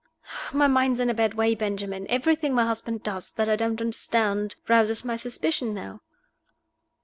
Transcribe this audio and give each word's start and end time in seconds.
"My 0.51 0.65
mind 0.65 0.93
is 0.93 0.99
in 0.99 1.11
a 1.11 1.13
bad 1.13 1.35
way, 1.35 1.53
Benjamin. 1.53 2.07
Everything 2.09 2.55
my 2.55 2.65
husband 2.65 3.03
does 3.03 3.31
that 3.33 3.47
I 3.47 3.55
don't 3.55 3.79
understand 3.79 4.55
rouses 4.67 5.05
my 5.05 5.15
suspicion 5.15 5.75
now." 5.75 6.01